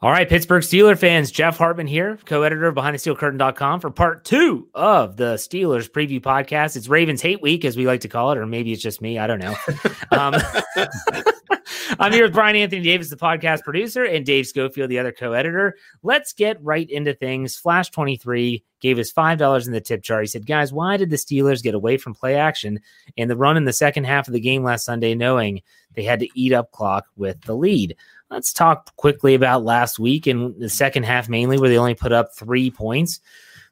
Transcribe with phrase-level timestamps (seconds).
[0.00, 5.16] All right, Pittsburgh Steeler fans, Jeff Hartman here, co-editor of BehindTheSteelCurtain.com for part two of
[5.16, 6.76] the Steelers preview podcast.
[6.76, 9.18] It's Ravens Hate Week, as we like to call it, or maybe it's just me.
[9.18, 9.56] I don't know.
[10.10, 10.34] Um,
[11.98, 15.76] I'm here with Brian Anthony Davis, the podcast producer, and Dave Schofield, the other co-editor.
[16.02, 17.56] Let's get right into things.
[17.56, 20.20] Flash 23 gave us $5 in the tip jar.
[20.20, 22.80] He said, guys, why did the Steelers get away from play action
[23.16, 25.62] and the run in the second half of the game last Sunday, knowing
[25.94, 27.96] they had to eat up clock with the lead?
[28.30, 32.12] Let's talk quickly about last week and the second half, mainly where they only put
[32.12, 33.20] up three points.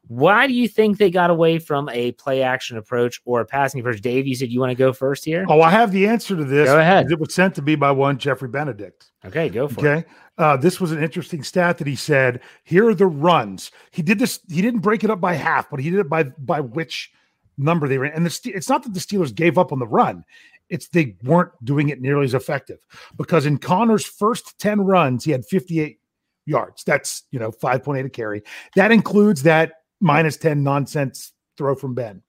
[0.09, 3.81] Why do you think they got away from a play action approach or a passing
[3.81, 4.01] approach?
[4.01, 5.45] Dave, you said you want to go first here.
[5.49, 6.69] Oh, I have the answer to this.
[6.69, 7.11] Go ahead.
[7.11, 9.11] It was sent to me by one Jeffrey Benedict.
[9.25, 10.01] Okay, go for Okay.
[10.01, 10.07] it.
[10.39, 12.41] Uh, this was an interesting stat that he said.
[12.63, 13.73] Here are the runs.
[13.91, 14.39] He did this.
[14.49, 17.11] He didn't break it up by half, but he did it by by which
[17.59, 18.13] number they ran.
[18.13, 20.25] And the it's not that the Steelers gave up on the run.
[20.69, 22.79] It's they weren't doing it nearly as effective
[23.17, 25.99] because in Connor's first 10 runs, he had 58
[26.47, 26.83] yards.
[26.85, 28.43] That's, you know, 5.8 a carry.
[28.75, 32.23] That includes that minus 10 nonsense throw from Ben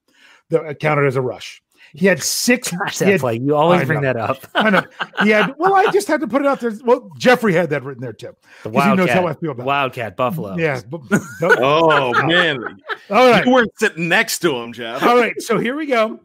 [0.50, 1.62] that uh, counted as a rush.
[1.94, 2.70] He had six.
[2.76, 3.38] Gosh, he that had- play.
[3.38, 4.12] You always I bring know.
[4.12, 4.44] that up.
[4.54, 4.82] I know.
[5.22, 6.72] He had, well, I just had to put it out there.
[6.84, 8.34] Well, Jeffrey had that written there too.
[8.62, 9.40] The 'Cause he knows how I Wildcat.
[9.40, 9.66] feel about it.
[9.66, 10.56] Wildcat, Buffalo.
[10.56, 10.80] Yeah.
[11.42, 12.58] Oh man,
[13.10, 13.44] All right.
[13.46, 15.02] you weren't sitting next to him, Jeff.
[15.02, 15.40] All right.
[15.40, 16.20] So here we go.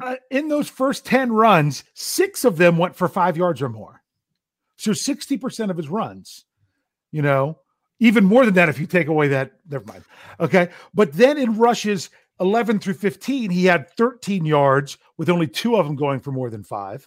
[0.00, 4.02] Uh, in those first 10 runs, six of them went for five yards or more.
[4.76, 6.46] So 60% of his runs,
[7.12, 7.58] you know,
[7.98, 9.52] even more than that if you take away that.
[9.68, 10.04] Never mind.
[10.40, 10.70] Okay.
[10.94, 12.08] But then in rushes
[12.40, 16.48] 11 through 15, he had 13 yards with only two of them going for more
[16.48, 17.06] than five.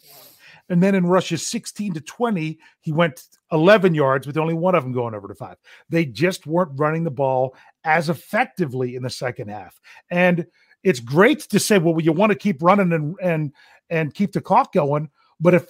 [0.70, 4.84] And then in rushes 16 to 20, he went 11 yards with only one of
[4.84, 5.58] them going over to five.
[5.90, 9.80] They just weren't running the ball as effectively in the second half.
[10.10, 10.46] And
[10.84, 13.54] it's great to say, well, you want to keep running and and
[13.90, 15.10] and keep the clock going.
[15.40, 15.68] But if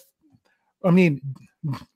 [0.83, 1.21] I mean,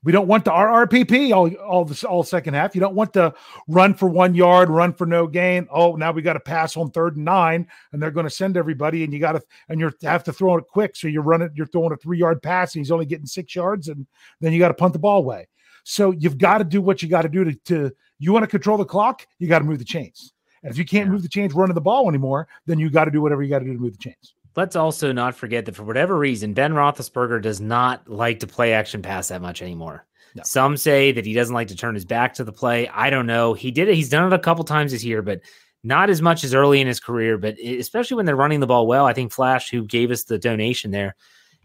[0.02, 2.74] we don't want the RRPP all all this all second half.
[2.74, 3.34] You don't want to
[3.66, 5.66] run for one yard, run for no gain.
[5.70, 8.56] Oh, now we got to pass on third and nine, and they're going to send
[8.56, 10.96] everybody, and you got to and you have to throw it quick.
[10.96, 13.88] So you're running, you're throwing a three yard pass, and he's only getting six yards,
[13.88, 14.06] and
[14.40, 15.48] then you got to punt the ball away.
[15.84, 18.48] So you've got to do what you got to do to, to you want to
[18.48, 20.32] control the clock, you got to move the chains.
[20.62, 21.12] And if you can't Yeah.
[21.12, 23.60] move the chains running the ball anymore, then you got to do whatever you got
[23.60, 24.34] to do to move the chains.
[24.56, 28.72] Let's also not forget that for whatever reason, Ben Roethlisberger does not like to play
[28.72, 30.04] action pass that much anymore.
[30.34, 30.42] No.
[30.44, 32.88] Some say that he doesn't like to turn his back to the play.
[32.88, 33.54] I don't know.
[33.54, 33.94] He did it.
[33.94, 35.40] He's done it a couple times this year, but
[35.84, 37.38] not as much as early in his career.
[37.38, 40.38] But especially when they're running the ball well, I think Flash, who gave us the
[40.38, 41.14] donation there,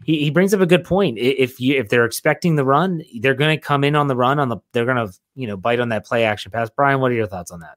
[0.04, 1.18] he, he brings up a good point.
[1.18, 4.38] If you if they're expecting the run, they're going to come in on the run
[4.38, 4.58] on the.
[4.72, 6.70] They're going to you know bite on that play action pass.
[6.70, 7.76] Brian, what are your thoughts on that?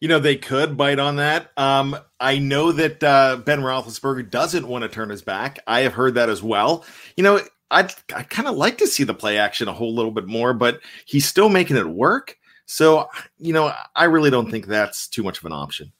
[0.00, 1.50] You know they could bite on that.
[1.56, 5.58] Um, I know that uh, Ben Roethlisberger doesn't want to turn his back.
[5.66, 6.84] I have heard that as well.
[7.16, 10.12] You know, I'd I kind of like to see the play action a whole little
[10.12, 12.36] bit more, but he's still making it work.
[12.66, 13.08] So
[13.38, 15.92] you know, I really don't think that's too much of an option.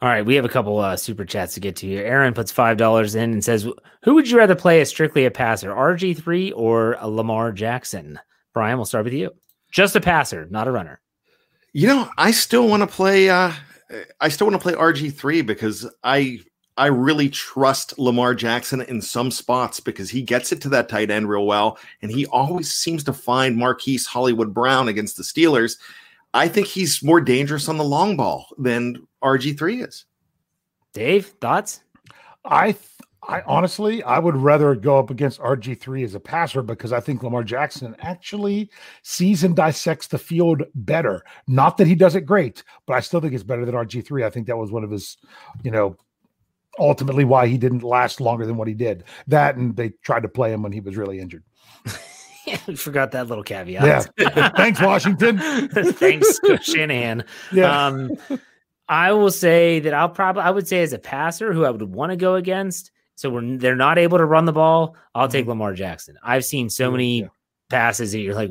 [0.00, 2.06] All right, we have a couple uh, super chats to get to here.
[2.06, 3.66] Aaron puts five dollars in and says,
[4.04, 8.20] "Who would you rather play as strictly a passer, RG three or Lamar Jackson?"
[8.54, 9.32] Brian, we'll start with you.
[9.72, 11.00] Just a passer, not a runner.
[11.72, 13.28] You know, I still want to play.
[13.30, 13.52] Uh,
[14.20, 16.40] I still want to play RG three because I
[16.76, 21.10] I really trust Lamar Jackson in some spots because he gets it to that tight
[21.10, 25.76] end real well, and he always seems to find Marquise Hollywood Brown against the Steelers.
[26.34, 30.04] I think he's more dangerous on the long ball than RG three is.
[30.92, 31.80] Dave, thoughts?
[32.44, 32.84] I th-
[33.28, 37.22] I honestly I would rather go up against RG3 as a passer because I think
[37.22, 38.70] Lamar Jackson actually
[39.02, 41.22] sees and dissects the field better.
[41.46, 44.24] Not that he does it great, but I still think it's better than RG3.
[44.24, 45.18] I think that was one of his,
[45.62, 45.96] you know,
[46.78, 49.04] ultimately why he didn't last longer than what he did.
[49.26, 51.44] That and they tried to play him when he was really injured.
[52.66, 54.10] we forgot that little caveat.
[54.18, 54.48] Yeah.
[54.56, 55.38] Thanks, Washington.
[55.68, 57.24] Thanks, Shanahan.
[57.52, 57.86] Yeah.
[57.86, 58.10] Um,
[58.88, 61.82] I will say that I'll probably I would say as a passer who I would
[61.82, 62.90] want to go against.
[63.18, 66.16] So when they're not able to run the ball, I'll take Lamar Jackson.
[66.22, 67.26] I've seen so many yeah.
[67.68, 68.50] passes that you're like,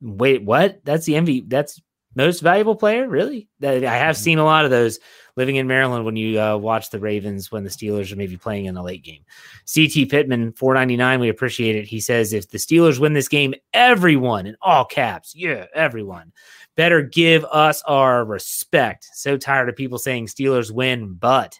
[0.00, 0.84] wait, what?
[0.84, 1.48] That's the MV.
[1.50, 1.82] That's
[2.14, 3.48] most valuable player, really?
[3.58, 4.20] That I have Mhm.
[4.20, 5.00] seen a lot of those
[5.34, 8.66] living in Maryland when you uh, watch the Ravens when the Steelers are maybe playing
[8.66, 9.24] in a late game.
[9.66, 11.18] CT Pittman, four ninety nine.
[11.18, 11.86] We appreciate it.
[11.86, 16.32] He says if the Steelers win this game, everyone in all caps, yeah, everyone
[16.76, 19.08] better give us our respect.
[19.14, 21.58] So tired of people saying Steelers win, but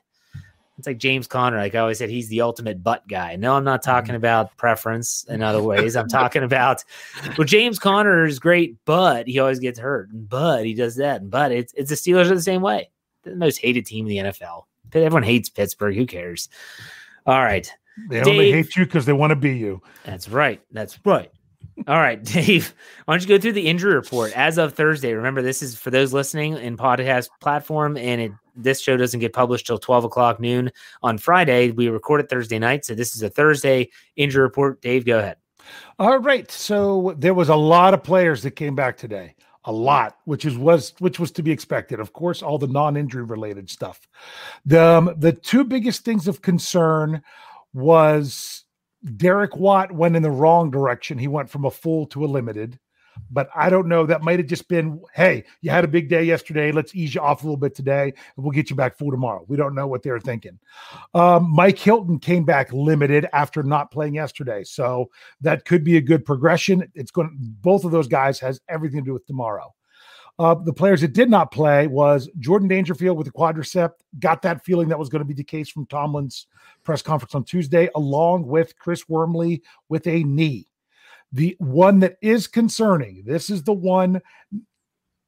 [0.78, 1.58] it's like James Conner.
[1.58, 3.36] Like I always said, he's the ultimate butt guy.
[3.36, 4.16] No, I'm not talking mm-hmm.
[4.16, 5.96] about preference in other ways.
[5.96, 6.84] I'm talking about
[7.36, 10.10] well, James Conner is great, but he always gets hurt.
[10.10, 11.20] And but he does that.
[11.20, 12.90] And but it's it's the Steelers are the same way.
[13.22, 14.64] They're the most hated team in the NFL.
[14.94, 15.94] Everyone hates Pittsburgh.
[15.96, 16.48] Who cares?
[17.26, 17.70] All right.
[18.08, 19.82] They only hate you because they want to be you.
[20.04, 20.60] That's right.
[20.70, 21.30] That's right.
[21.86, 22.74] All right, Dave,
[23.04, 25.14] why don't you go through the injury report as of Thursday?
[25.14, 29.32] Remember, this is for those listening in podcast platform, and it, this show doesn't get
[29.32, 30.70] published till 12 o'clock noon
[31.02, 31.70] on Friday.
[31.70, 32.84] We record it Thursday night.
[32.84, 34.80] So this is a Thursday injury report.
[34.82, 35.36] Dave, go ahead.
[35.98, 36.50] All right.
[36.50, 39.34] So there was a lot of players that came back today.
[39.66, 42.00] A lot, which is was which was to be expected.
[42.00, 44.08] Of course, all the non-injury related stuff.
[44.66, 47.22] The um, the two biggest things of concern
[47.72, 48.64] was
[49.16, 51.16] Derek Watt went in the wrong direction.
[51.16, 52.80] He went from a full to a limited.
[53.30, 54.06] But I don't know.
[54.06, 56.72] That might have just been, hey, you had a big day yesterday.
[56.72, 59.44] Let's ease you off a little bit today, and we'll get you back full tomorrow.
[59.48, 60.58] We don't know what they're thinking.
[61.14, 65.10] Um, Mike Hilton came back limited after not playing yesterday, so
[65.40, 66.90] that could be a good progression.
[66.94, 67.36] It's going.
[67.38, 69.74] Both of those guys has everything to do with tomorrow.
[70.38, 73.90] Uh, the players that did not play was Jordan Dangerfield with the quadricep.
[74.18, 76.46] Got that feeling that was going to be the case from Tomlin's
[76.84, 80.68] press conference on Tuesday, along with Chris Wormley with a knee.
[81.32, 84.20] The one that is concerning, this is the one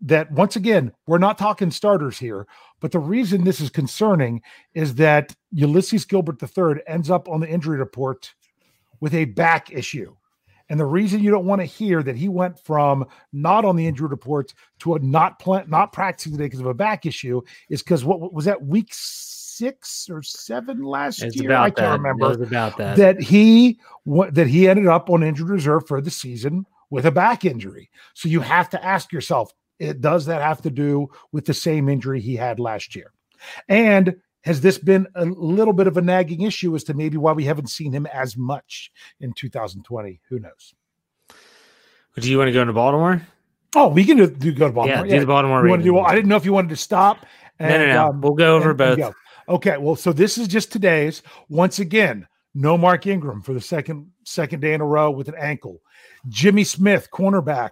[0.03, 2.47] that, once again, we're not talking starters here,
[2.81, 4.43] but the reason this is concerning
[4.75, 8.35] is that Ulysses Gilbert III ends up on the injury report
[9.01, 10.15] with a back issue.
[10.69, 13.87] And the reason you don't want to hear that he went from not on the
[13.87, 17.83] injury report to a not plant, not practicing today because of a back issue is
[17.83, 18.89] because what was that week
[19.57, 21.53] six or seven last It's year?
[21.53, 21.93] I can't that.
[21.93, 22.97] remember It about that.
[22.97, 27.45] that he that he ended up on injured reserve for the season with a back
[27.45, 27.91] injury.
[28.15, 31.89] So you have to ask yourself, it does that have to do with the same
[31.89, 33.13] injury he had last year?
[33.69, 37.33] And has this been a little bit of a nagging issue as to maybe why
[37.33, 40.21] we haven't seen him as much in 2020?
[40.29, 40.75] Who knows?
[42.19, 43.23] Do you want to go into Baltimore?
[43.75, 45.05] Oh, we can do, do go to Baltimore.
[45.07, 45.99] yeah, do the Baltimore You want to do?
[45.99, 47.27] I didn't know if you wanted to stop.
[47.59, 48.07] no, no, no.
[48.11, 48.99] um, we'll go over and- and both.
[48.99, 49.15] go.
[49.49, 51.23] Okay, well, so this is just today's.
[51.49, 55.35] Once again, no Mark Ingram for the second second day in a row with an
[55.39, 55.81] ankle.
[56.29, 57.71] Jimmy Smith, cornerback,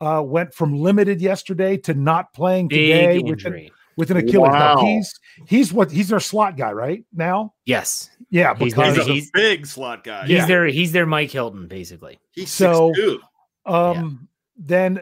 [0.00, 4.52] uh, went from limited yesterday to not playing today Big with an, with an Achilles.
[4.52, 4.84] Now, Wow.
[4.84, 7.54] he's he's what he's their slot guy right now.
[7.64, 10.22] Yes, Yeah, He's because He's, their- a big slot guy.
[10.26, 10.46] he's Yeah.
[10.46, 12.18] their he's their Mike Hilton basically.
[12.32, 13.18] He's So- 6'2".
[13.66, 15.00] Um, then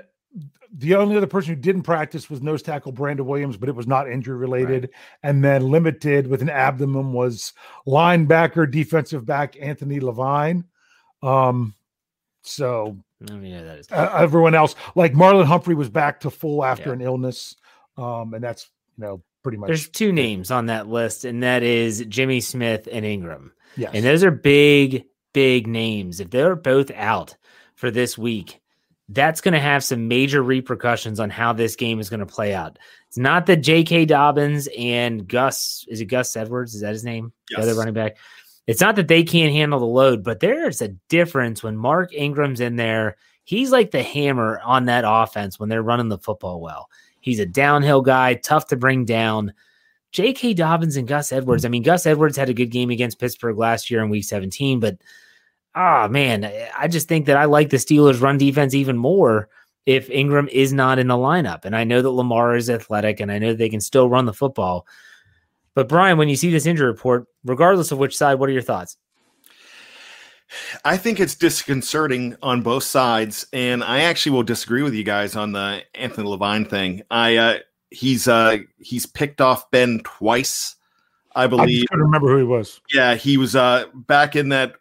[0.76, 3.86] the only other person who didn't practice was nose tackle Brandon Williams, but it was
[3.86, 4.90] not injury related.
[5.22, 7.52] And then limited with an abdomen was
[7.86, 10.64] linebacker, defensive back Anthony Levine.
[11.22, 11.74] Um,
[12.42, 13.88] so I don't even know who that is.
[13.90, 16.94] uh, everyone else, like Marlon Humphrey, was back to full after Yeah.
[16.94, 17.56] an illness.
[17.96, 21.62] Um, and that's you know pretty much There's two names on that list, and that
[21.62, 23.52] is Jimmy Smith and Ingram.
[23.76, 23.90] yes.
[23.94, 26.20] And those are big, big names.
[26.20, 27.36] If they're both out
[27.74, 28.60] for this week,
[29.08, 32.54] that's going to have some major repercussions on how this game is going to play
[32.54, 32.78] out.
[33.08, 34.04] It's not that J.K.
[34.04, 36.74] Dobbins and Gus, is it Gus Edwards?
[36.74, 37.32] Is that his name?
[37.50, 37.76] The other Yes.
[37.78, 38.16] running back.
[38.66, 42.60] It's not that they can't handle the load, but there's a difference when Mark Ingram's
[42.60, 43.16] in there.
[43.44, 46.90] He's like the hammer on that offense when they're running the football well.
[47.20, 49.54] He's a downhill guy, tough to bring down.
[50.12, 50.52] J.K.
[50.52, 51.64] Dobbins and Gus Edwards.
[51.64, 54.80] I mean, Gus Edwards had a good game against Pittsburgh last year in Week 17,
[54.80, 54.98] but
[55.78, 59.48] ah man, I- I just think that I like the Steelers' run defense even more
[59.86, 61.64] if Ingram is not in the lineup.
[61.64, 64.34] And I know that Lamar is athletic, and I know they can still run the
[64.34, 64.86] football.
[65.74, 68.62] But Brian, when you see this injury report, regardless of which side, what are your
[68.62, 68.96] thoughts?
[70.84, 75.36] I think it's disconcerting on both sides, and I actually will disagree with you guys
[75.36, 77.02] on the Anthony Levine thing.
[77.10, 77.58] I uh,
[77.90, 80.74] he's uh, he's picked off Ben twice,
[81.36, 81.80] I I believe.
[81.80, 82.80] just couldn't remember who he was.
[82.92, 84.72] Yeah, he was uh, back in that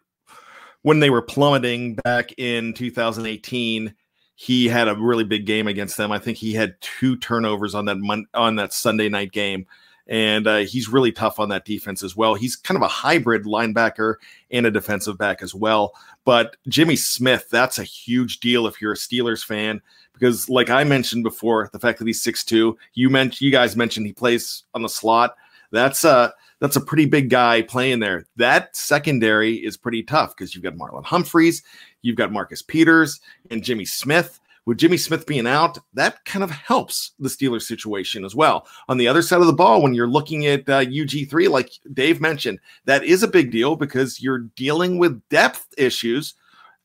[0.82, 3.94] when they were plummeting back in 2018.
[4.34, 6.12] He had a really big game against them.
[6.12, 9.66] I think he had two turnovers on that mon- on that Sunday night game,
[10.06, 12.36] and uh, he's really tough on that defense as well.
[12.36, 14.14] He's kind of a hybrid linebacker
[14.52, 15.92] and a defensive back as well.
[16.24, 19.82] But Jimmy Smith, that's a huge deal if you're a Steelers fan
[20.12, 24.06] because, like I mentioned before, the fact that he's 6'2", you mentioned you guys mentioned
[24.06, 25.34] he plays on the slot.
[25.72, 26.30] That's uh
[26.60, 28.26] that's a pretty big guy playing there.
[28.36, 31.62] That secondary is pretty tough because you've got Marlon Humphreys,
[32.02, 34.40] you've got Marcus Peters, and Jimmy Smith.
[34.66, 38.66] With Jimmy Smith being out, that kind of helps the Steelers situation as well.
[38.90, 42.20] On the other side of the ball, when you're looking at uh, UG3, like Dave
[42.20, 46.34] mentioned, that is a big deal because you're dealing with depth issues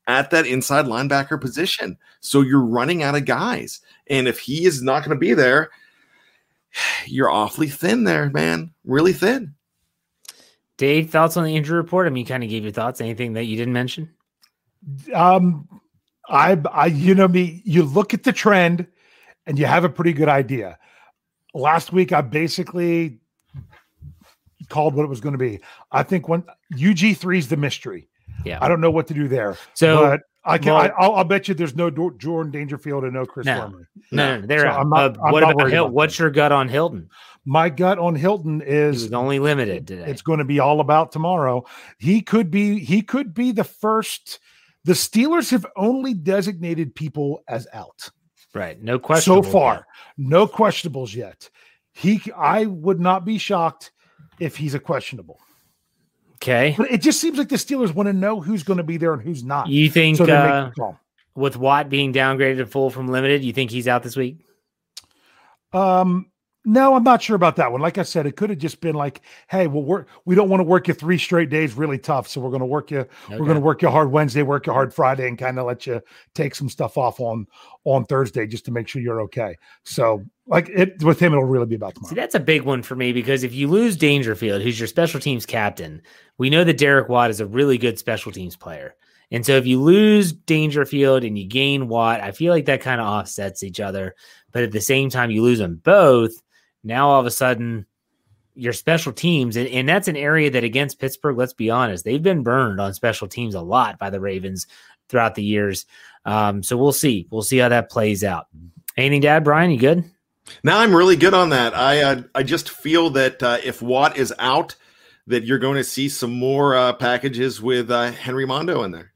[0.06, 1.98] at that inside linebacker position.
[2.20, 3.80] So you're running out of guys.
[4.06, 5.70] And if he is not going to be there,
[7.06, 8.72] you're awfully thin there, man.
[8.84, 9.53] Really thin.
[10.76, 12.06] Dave, thoughts on the injury report?
[12.06, 13.00] I mean, you kind of gave your thoughts.
[13.00, 14.12] Anything that you didn't mention?
[15.12, 15.68] Um,
[16.28, 17.62] I, I, you know me.
[17.64, 18.86] You look at the trend,
[19.46, 20.78] and you have a pretty good idea.
[21.54, 23.20] Last week, I basically
[24.68, 25.60] called what it was going to be.
[25.92, 28.08] I think when UG three is the mystery.
[28.44, 28.58] Yeah.
[28.60, 29.56] I don't know what to do there.
[29.74, 30.72] So but I can.
[30.74, 33.60] Well- I, I'll, I'll bet you there's no Jordan Dangerfield and no Chris No.
[33.60, 33.84] Wormley.
[34.12, 34.68] No, no, they're So.
[34.68, 35.86] I'm not- Uh, I'm what not about worried Hilton?
[35.90, 37.08] about What's your gut on Hilton?
[37.46, 40.10] My gut on Hilton He is was only limited today.
[40.10, 41.64] it's going to be all about tomorrow.
[41.98, 42.78] He could be.
[42.78, 44.38] He could be the first.
[44.84, 48.10] The Steelers have only designated people as out
[48.54, 48.80] right.
[48.82, 49.32] No question.
[49.34, 49.86] so far.
[50.18, 51.48] No questionables yet.
[51.92, 52.20] He.
[52.36, 53.92] I would not be shocked
[54.40, 55.38] if he's a questionable.
[56.36, 56.74] Okay.
[56.76, 59.12] But it just seems like the Steelers want to know who's going to be there
[59.12, 59.68] and who's not.
[59.68, 60.70] You think so uh,
[61.34, 64.38] with Watt being downgraded to full from limited, you think he's out this week?
[65.72, 66.30] Um,
[66.66, 67.82] no, I'm not sure about that one.
[67.82, 70.60] Like I said, it could have just been like, hey, well, we're we don't want
[70.60, 73.06] to work you three straight days really tough, so we're going to work you.
[73.28, 75.86] We're going to work you hard Wednesday, work you hard Friday, and kind of let
[75.86, 76.00] you
[76.34, 77.46] take some stuff off on
[77.84, 79.56] on Thursday just to make sure you're okay.
[79.82, 82.10] So, like it with him, it'll really be about tomorrow.
[82.10, 85.20] See, that's a big one for me because if you lose Dangerfield, who's your special
[85.20, 86.02] teams captain,
[86.38, 88.94] we know that Derek Watt is a really good special teams player.
[89.30, 93.00] And so if you lose Dangerfield and you gain Watt, I feel like that kind
[93.00, 94.14] of offsets each other.
[94.52, 96.32] But at the same time, you lose them both.
[96.82, 97.86] Now all of a sudden,
[98.54, 102.22] your special teams, and, and that's an area that against Pittsburgh, let's be honest, they've
[102.22, 104.66] been burned on special teams a lot by the Ravens
[105.08, 105.86] throughout the years.
[106.24, 107.26] Um, so we'll see.
[107.30, 108.46] We'll see how that plays out.
[108.96, 109.70] Anything to add, Brian?
[109.70, 110.04] You good?
[110.62, 111.74] Now I'm really good on that.
[111.74, 114.76] I uh, I just feel that uh, if Watt is out,
[115.26, 119.12] that you're going to see some more uh, packages with uh, Henry Mondeaux in there.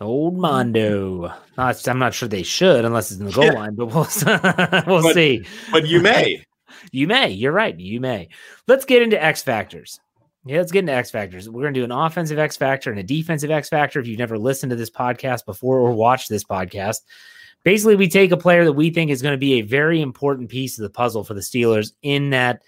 [0.00, 1.34] Old Mondeaux.
[1.56, 3.52] Not, I'm not sure they should unless it's in the goal Yeah.
[3.52, 4.06] line, but we'll,
[4.86, 5.46] we'll But- see.
[5.72, 6.44] But you may.
[6.92, 7.30] You may.
[7.30, 7.76] You're right.
[7.78, 8.28] You may.
[8.68, 9.98] Let's get into X factors.
[10.44, 11.48] Yeah, let's get into X factors.
[11.48, 13.98] We're going to do an offensive X factor and a defensive X factor.
[13.98, 17.00] If you've never listened to this podcast before or watched this podcast,
[17.66, 20.48] basically we take a player that we think is going to be a very important
[20.48, 22.62] piece of the puzzle for the Steelers in that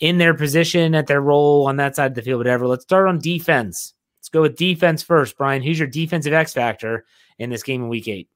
[0.00, 2.66] in their position at their role on that side of the field, whatever.
[2.66, 3.94] Let's start on defense.
[4.18, 5.38] Let's go with defense first.
[5.38, 7.04] Brian, who's your defensive X factor
[7.38, 8.28] in this game in week eight?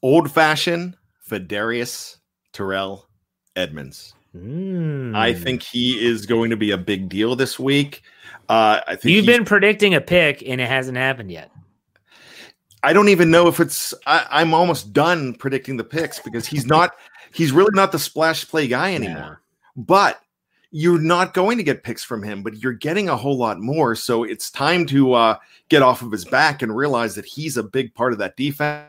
[0.00, 2.18] Old fashioned Fedarius
[2.54, 3.06] Terrell
[3.56, 4.14] Edmunds.
[4.34, 5.14] Mm.
[5.14, 8.00] I think he is going to be a big deal this week.
[8.48, 11.50] Uh, I think you've been predicting a pick and it hasn't happened yet.
[12.82, 13.92] I don't even know if it's.
[14.06, 16.94] I, I'm almost done predicting the picks because he's not.
[17.32, 19.40] He's really not the splash play guy anymore.
[19.76, 20.20] But
[20.72, 23.94] you're not going to get picks from him, but you're getting a whole lot more.
[23.94, 25.36] So it's time to uh,
[25.68, 28.88] get off of his back and realize that he's a big part of that defense.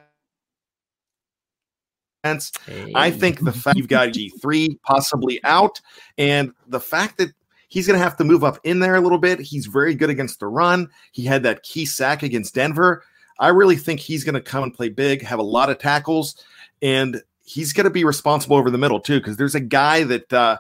[2.24, 5.80] I think the fact you've got G3 possibly out,
[6.18, 7.32] and the fact that
[7.72, 9.40] he's going to have to move up in there a little bit.
[9.40, 10.90] He's very good against the run.
[11.14, 13.04] He had that key sack against Denver.
[13.42, 16.42] I really think he's going to come and play big, have a lot of tackles,
[16.82, 19.20] and he's going to be responsible over the middle too.
[19.20, 20.58] Because there's a guy that uh,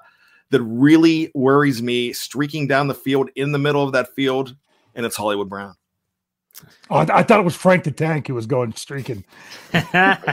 [0.49, 4.53] that really worries me streaking down the field in the middle of that field,
[4.95, 5.75] and it's Hollywood Brown.
[6.89, 9.23] Oh, I, I thought it was Frank the Tank who was going streaking.
[9.71, 10.25] Frank,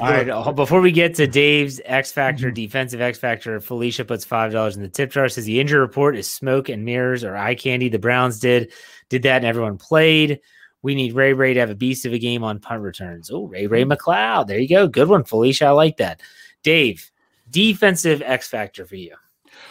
[0.00, 0.28] All right.
[0.28, 2.54] uh, Before we get to Dave's X Factor, Mm-hmm.
[2.54, 5.28] defensive X Factor, Felicia puts five dollars in the tip jar.
[5.28, 7.88] Says the injury report is smoke and mirrors or eye candy.
[7.88, 8.72] The Browns did
[9.10, 10.40] did that, and everyone played.
[10.84, 13.30] We need Ray Ray to have a beast of a game on punt returns.
[13.30, 13.92] Oh, Ray Ray hmm.
[13.92, 14.46] McCloud.
[14.46, 14.86] There you go.
[14.86, 15.64] Good one, Felicia.
[15.64, 16.20] I like that.
[16.62, 17.10] Dave,
[17.50, 19.16] defensive X Factor for you.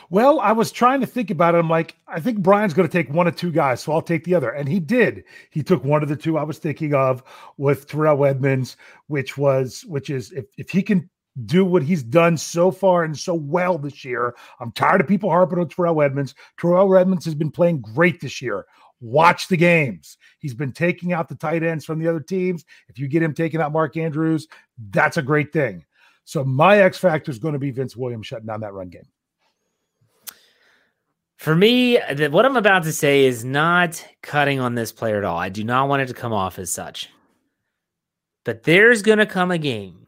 [0.10, 1.60] Well, I was trying to think about it.
[1.60, 4.24] I'm like, I think Brian's going to take one of two guys, so I'll take
[4.24, 4.50] the other.
[4.50, 5.24] And he did.
[5.52, 7.22] He took one of the two I was thinking of
[7.58, 11.10] with Terrell Edmunds, which was, which is if, if he can
[11.46, 15.30] do what he's done so far and so well this year, I'm tired of people
[15.30, 16.34] harping on Terrell Edmunds.
[16.60, 18.66] Terrell Edmunds has been playing great this year.
[19.04, 20.18] Watch the games.
[20.40, 22.64] He's been taking out the tight ends from the other teams.
[22.88, 24.48] If you get him taking out Mark Andrews,
[24.92, 25.84] that's a great thing.
[26.24, 29.08] So my X factor is going to be Vince Williams shutting down that run game.
[31.36, 35.26] For me, the, what I'm about to say is not cutting on this player at
[35.26, 35.38] all.
[35.38, 37.10] I do not want it to come off as such.
[38.46, 40.08] But there's going to come a game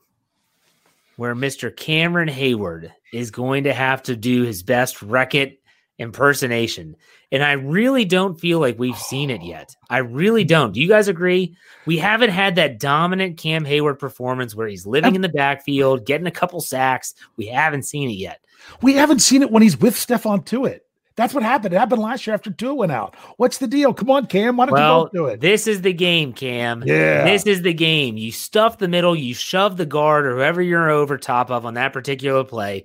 [1.18, 1.76] where Mr.
[1.76, 5.60] Cameron Heyward is going to have to do his best wreck it
[5.98, 6.96] impersonation.
[7.32, 9.76] And I really don't feel like we've seen it yet.
[9.90, 10.74] I really don't.
[10.74, 11.56] Do you guys agree?
[11.86, 16.28] We haven't had that dominant Cam Heyward performance where he's living in the backfield, getting
[16.28, 17.14] a couple sacks.
[17.38, 18.42] We haven't seen it yet.
[18.82, 20.82] We haven't seen it when he's with Stephon Tuitt.
[21.16, 21.74] That's what happened.
[21.74, 23.16] It happened last year after Tua went out.
[23.38, 23.94] What's the deal?
[23.94, 24.58] Come on, Cam.
[24.58, 25.40] Why don't Well, you both do it?
[25.40, 26.84] this is the game, Cam.
[26.86, 27.24] Yeah.
[27.24, 28.18] This is the game.
[28.18, 31.76] You stuff the middle, you shove the guard or whoever you're over top of on
[31.76, 32.84] that particular play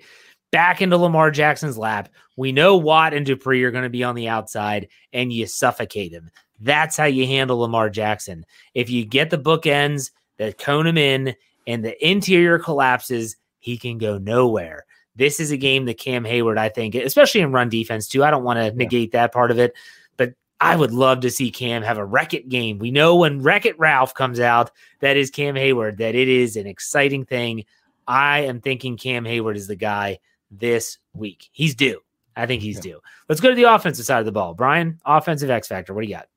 [0.50, 2.09] back into Lamar Jackson's lap.
[2.37, 6.12] We know Watt and Dupree are going to be on the outside and you suffocate
[6.12, 6.30] him.
[6.61, 8.45] That's how you handle Lamar Jackson.
[8.75, 11.35] If you get the bookends that cone him in
[11.66, 14.85] and the interior collapses, he can go nowhere.
[15.16, 18.25] This is a game that Cam Heyward, I think, especially in run defense too.
[18.25, 19.75] I don't want to negate that part of it,
[20.16, 22.78] but I would love to see Cam have a Wreck It game.
[22.78, 26.57] We know when Wreck It Ralph comes out, that is Cam Heyward, that it is
[26.57, 27.64] an exciting thing.
[28.07, 30.19] I am thinking Cam Hayward is the guy
[30.50, 31.49] this week.
[31.52, 32.00] He's due.
[32.37, 32.92] I think he's yeah.
[32.92, 33.00] due.
[33.28, 34.54] Let's go to the offensive side of the ball.
[34.54, 35.95] Brian, offensive X Factor.
[35.95, 36.28] What do you got?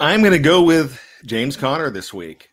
[0.00, 2.50] I'm going to go with James Conner this week.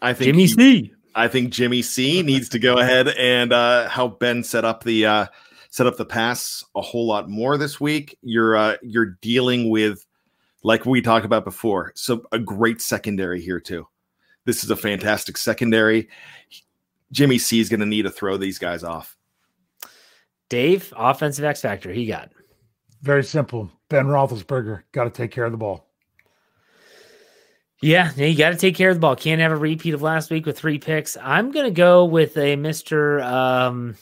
[0.00, 0.92] I think Jimmy he, C.
[1.14, 5.06] I think Jimmy C needs to go ahead and uh, help Ben set up the
[5.06, 5.26] uh,
[5.70, 8.18] set up the pass a whole lot more this week.
[8.22, 10.04] You're uh, you're dealing with
[10.62, 13.86] like we talked about before, so a great secondary here too.
[14.44, 16.08] This is a fantastic secondary.
[17.12, 19.15] Jimmy C is going to need to throw these guys off.
[20.48, 22.30] Dave, offensive X factor, he got
[23.02, 23.70] very simple.
[23.88, 25.86] Ben Roethlisberger got to take care of the ball.
[27.82, 29.16] Yeah, you got to take care of the ball.
[29.16, 31.16] Can't have a repeat of last week with three picks.
[31.20, 33.22] I'm going to go with a Mr.
[33.22, 33.96] Um,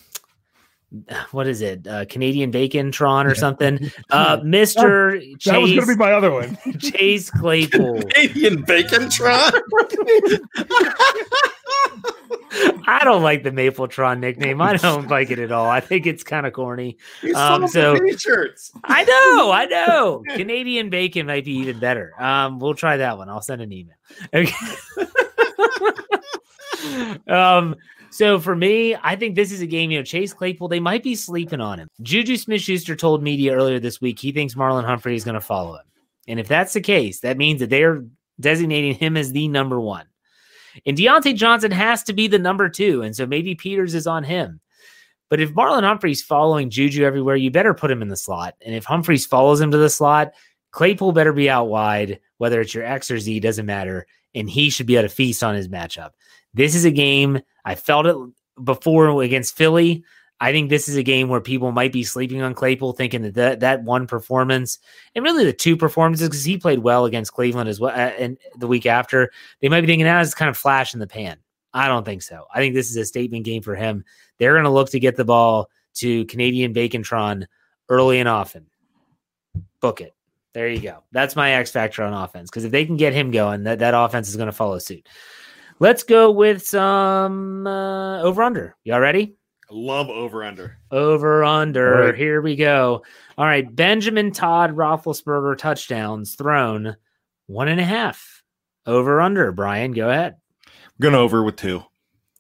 [1.33, 1.87] what is it?
[1.87, 3.35] Uh, Canadian Bacon Tron or yeah.
[3.35, 3.91] something.
[4.11, 5.19] Uh, Mr.
[5.19, 6.57] That, Chase, that was going to be my other one.
[6.79, 8.03] Chase Claypool.
[8.11, 9.53] Canadian Bacon Tron.
[12.87, 14.61] I don't like the Mapletron nickname.
[14.61, 15.69] I don't like it at all.
[15.69, 16.97] I think it's kind of corny.
[17.35, 18.73] Um, so t-shirts.
[18.85, 20.23] I know, I know.
[20.37, 22.13] Canadian bacon might be even better.
[22.23, 23.29] Um, we'll try that one.
[23.29, 23.97] I'll send an email.
[24.33, 24.55] Okay.
[27.27, 27.75] um,
[28.15, 29.91] so for me, I think this is a game.
[29.91, 31.89] You know, Chase Claypool, they might be sleeping on him.
[32.01, 35.41] Juju Smith Schuster told media earlier this week he thinks Marlon Humphrey is going to
[35.41, 35.87] follow him.
[36.29, 38.05] And if that's the case, that means that they're
[38.39, 40.07] designating him as the number one.
[40.87, 43.03] And Diontae Johnson has to be the number two.
[43.03, 44.61] And so maybe Peters is on him.
[45.29, 48.55] But if Marlon Humphrey's following Juju everywhere, you better put him in the slot.
[48.65, 50.35] And if Humphreys follows him to the slot,
[50.71, 54.07] Claypool better be out wide, whether it's your X or Z, doesn't matter.
[54.37, 56.11] And he should be able to feast on his matchup.
[56.55, 58.17] This is a game, I felt it
[58.63, 60.05] before against Philly.
[60.41, 63.35] I think this is a game where people might be sleeping on Claypool, thinking that
[63.35, 64.79] that, that one performance
[65.15, 68.37] and really the two performances because he played well against Cleveland as well, uh, and
[68.59, 69.31] the week after
[69.61, 71.39] they might be thinking that is kind of flash in the pan.
[71.73, 72.47] I don't think so.
[72.55, 74.05] I think this is a statement game for him.
[74.39, 77.47] They're going to look to get the ball to Canadian Bacontron
[77.89, 78.67] early and often.
[79.81, 80.15] Book it.
[80.53, 81.03] There you go.
[81.11, 83.95] That's my X factor on offense because if they can get him going, that, that
[83.95, 85.09] offense is going to follow suit.
[85.81, 88.77] Let's go with some uh, over under.
[88.85, 89.37] Y'all ready?
[89.71, 90.79] Love over under.
[90.93, 92.07] Over under.
[92.07, 92.15] Right.
[92.15, 93.03] Here we go.
[93.37, 93.75] All right.
[93.75, 96.97] Benjamin Todd Roethlisberger touchdowns thrown
[97.47, 98.43] one and a half.
[98.87, 99.51] Over under.
[99.51, 100.37] Brian, go ahead.
[100.67, 101.83] I'm going over with two.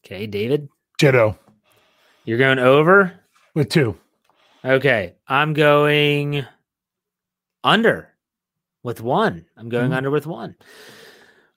[0.05, 0.27] Okay.
[0.27, 0.69] David.
[0.99, 1.37] Ditto.
[2.25, 3.19] You're going over
[3.55, 3.99] with two.
[4.65, 5.15] Okay.
[5.27, 6.47] I'm going
[7.65, 8.11] under
[8.85, 9.47] with one.
[9.57, 9.95] I'm going mm-hmm.
[9.95, 10.55] under with one.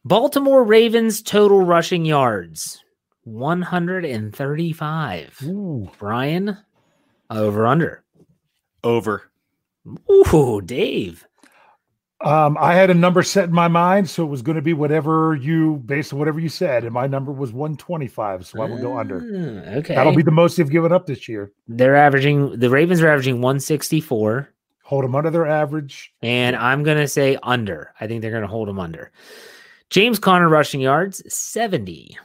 [0.07, 2.81] Baltimore Ravens total rushing yards
[3.25, 5.37] 135.
[5.43, 5.91] Ooh.
[5.99, 6.57] Brian,
[7.29, 8.05] over under.
[8.85, 9.29] Over.
[10.09, 11.27] Ooh, Dave.
[12.21, 14.71] Um, I had a number set in my mind, so it was going to be
[14.71, 18.81] whatever you based on whatever you said, and my number was 125, so I will
[18.81, 19.17] go under.
[19.17, 21.51] Ah, okay, that'll be the most they've given up this year.
[21.67, 24.53] They're averaging the Ravens are averaging 164.
[24.83, 27.93] Hold them under their average, and I'm going to say under.
[27.99, 29.11] I think they're going to hold them under.
[29.89, 32.17] James Conner rushing yards 70.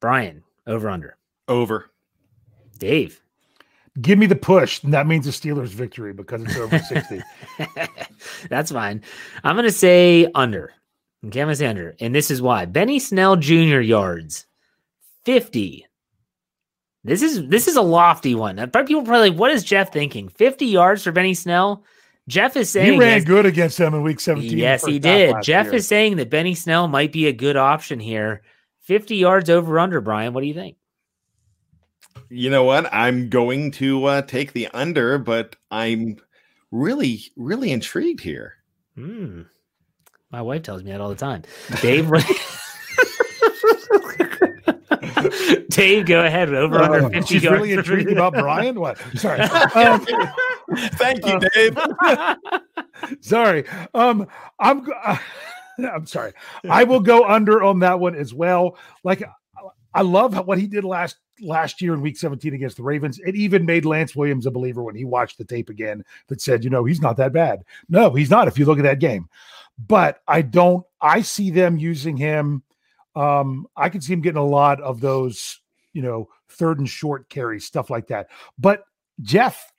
[0.00, 1.16] Brian, over under.
[1.48, 1.90] Over.
[2.78, 3.20] Dave.
[4.00, 4.82] Give me the push.
[4.82, 7.22] And that means the Steelers victory because it's over 60.
[8.48, 9.02] That's fine.
[9.44, 10.72] I'm going to say under.
[11.26, 11.94] Okay, I'm going to say under.
[12.00, 12.64] And this is why.
[12.64, 13.80] Benny Snell Jr.
[13.80, 14.46] yards
[15.24, 15.86] 50.
[17.04, 18.56] This is this is a lofty one.
[18.56, 20.28] People are probably like, what is Jeff thinking?
[20.28, 21.84] 50 yards for Benny Snell?
[22.28, 24.56] Jeff is saying he ran good against them in week 17.
[24.56, 25.34] Yes, he did.
[25.42, 25.74] Jeff year.
[25.74, 28.42] is saying that Benny Snell might be a good option here
[28.82, 30.32] 50 yards over under, Brian.
[30.32, 30.76] What do you think?
[32.28, 32.92] You know what?
[32.92, 36.16] I'm going to uh, take the under, but I'm
[36.70, 38.54] really, really intrigued here.
[38.96, 39.42] Hmm.
[40.30, 41.42] My wife tells me that all the time.
[41.82, 42.10] Dave,
[45.68, 46.52] Dave, go ahead.
[46.52, 47.60] Over uh, under 50 she's yards.
[47.60, 48.80] really intrigued about Brian.
[48.80, 48.98] What?
[49.14, 49.40] Sorry.
[49.74, 50.06] Um,
[50.94, 51.78] Thank you, Dave.
[53.20, 53.64] sorry.
[53.94, 54.26] Um,
[54.58, 54.86] I'm.
[55.04, 55.18] Uh,
[55.78, 56.32] I'm sorry.
[56.68, 58.76] I will go under on that one as well.
[59.04, 59.22] Like
[59.94, 63.18] I love what he did last last year in week 17 against the Ravens.
[63.24, 66.62] It even made Lance Williams a believer when he watched the tape again that said,
[66.62, 67.64] you know, he's not that bad.
[67.88, 69.28] No, he's not if you look at that game.
[69.88, 72.62] But I don't I see them using him
[73.16, 75.60] um I can see him getting a lot of those,
[75.92, 78.28] you know, third and short carries, stuff like that.
[78.58, 78.84] But
[79.20, 79.71] Jeff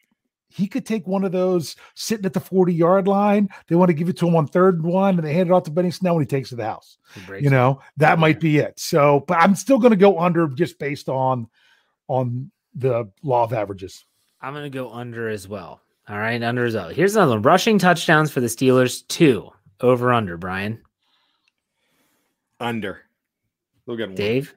[0.53, 3.49] he could take one of those sitting at the 40 yard line.
[3.67, 5.51] They want to give it to him on third and one, and they hand it
[5.51, 6.99] off to Benny Snell when he takes it to the house.
[7.41, 8.79] You know, that might be it.
[8.79, 11.47] So, but I'm still going to go under just based on
[12.07, 14.05] on the law of averages.
[14.41, 15.81] I'm going to go under as well.
[16.07, 16.93] All right, under is out.
[16.93, 17.41] Here's another one.
[17.41, 19.49] Rushing touchdowns for the Steelers, two.
[19.81, 20.81] Over under, Brian.
[22.59, 23.01] Under.
[23.85, 24.15] We'll get one.
[24.15, 24.53] Dave?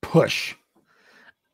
[0.00, 0.54] Push.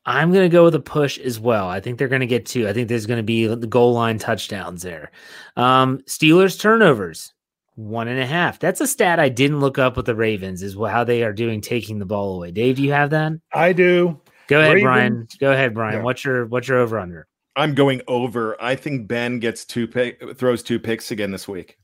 [0.07, 1.69] I'm going to go with a push as well.
[1.69, 2.69] I think they're going to get two.
[2.69, 5.11] I think there's going to be the goal line touchdowns there.
[5.57, 7.35] Um, Steelers turnovers,
[7.75, 8.61] one and a half.
[8.61, 11.61] That's a stat I didn't look up with the Ravens, is how they are doing
[11.61, 12.53] taking the ball away.
[12.53, 13.33] Dave, do you have that?
[13.53, 14.21] I do.
[14.47, 15.29] Go ahead, Ravens- Brian.
[15.41, 15.97] Go ahead, Brian.
[15.99, 16.03] Yeah.
[16.05, 17.27] What's your what's your over under?
[17.57, 18.57] I'm going over.
[18.63, 21.79] I think Ben gets two pick, throws two picks again this week.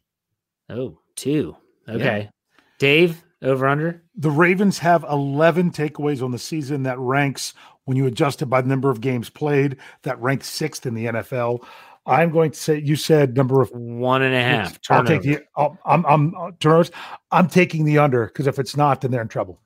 [0.68, 1.56] Oh, two.
[1.88, 2.30] Okay.
[2.78, 4.02] Dave, over under?
[4.14, 8.60] The Ravens have 11 takeaways on the season that ranks, when you adjust it by
[8.60, 11.64] the number of games played, that ranks sixth in the NFL.
[12.04, 14.78] I'm going to say, you said number of One and a half.
[14.90, 15.40] I'll take the.
[15.56, 16.90] I'll, I'm I'm uh, turnovers.
[17.30, 19.60] I'm taking the under because if it's not, then they're in trouble.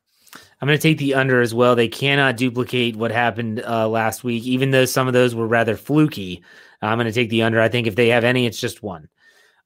[0.61, 1.75] I'm going to take the under as well.
[1.75, 5.77] They cannot duplicate what happened uh, last week, even though some of those were rather
[5.77, 6.43] fluky.
[6.83, 7.61] I'm going to take the under.
[7.61, 9.09] I think if they have any, it's just one.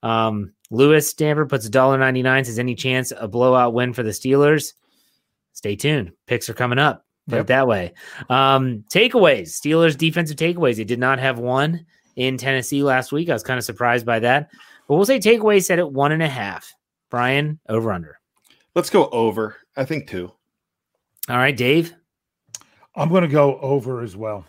[0.03, 2.47] Um, Lewis Stanford puts $1.99.
[2.47, 4.75] Says any chance a blowout win for the Steelers?
[5.53, 6.13] Stay tuned.
[6.27, 7.05] Picks are coming up.
[7.29, 7.93] Put it that way.
[8.29, 9.49] Um, takeaways.
[9.51, 10.77] Steelers defensive takeaways.
[10.77, 13.29] They did not have one in Tennessee last week.
[13.29, 14.51] I was kind of surprised by that.
[14.89, 16.75] But we'll say takeaways set at one and a half.
[17.11, 18.19] Brian, over under.
[18.75, 19.57] Let's go over.
[19.77, 20.33] I think two.
[21.29, 21.95] All right, Dave.
[22.97, 24.45] I'm going to go over as well.